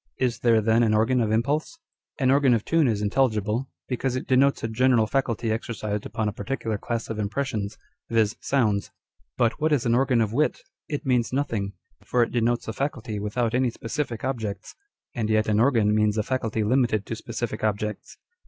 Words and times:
Is 0.17 0.39
there 0.39 0.61
then 0.61 0.81
an 0.81 0.95
organ 0.95 1.21
of 1.21 1.31
impulse? 1.31 1.77
An 2.17 2.31
organ 2.31 2.55
of 2.55 2.65
tune 2.65 2.87
is 2.87 3.03
intelligible, 3.03 3.69
because 3.87 4.15
it 4.15 4.25
denotes 4.25 4.63
a 4.63 4.67
general 4.67 5.05
faculty 5.05 5.51
exercised 5.51 6.07
upon 6.07 6.27
a 6.27 6.33
particular 6.33 6.79
class 6.79 7.11
of 7.11 7.19
impressions, 7.19 7.77
viz., 8.09 8.35
sounds. 8.41 8.89
But 9.37 9.61
what 9.61 9.71
is 9.71 9.85
an 9.85 9.93
organ 9.93 10.19
of 10.19 10.33
wit? 10.33 10.59
It 10.87 11.05
means 11.05 11.31
nothing; 11.31 11.73
for 12.03 12.23
it 12.23 12.31
denotes 12.31 12.67
a 12.67 12.73
faculty 12.73 13.19
without 13.19 13.53
any 13.53 13.69
specific 13.69 14.25
objects: 14.25 14.73
and 15.13 15.29
yet 15.29 15.47
an 15.47 15.59
organ 15.59 15.93
means 15.93 16.17
a 16.17 16.23
faculty 16.23 16.63
limited 16.63 17.05
to 17.05 17.15
specific 17.15 17.63
objects. 17.63 18.17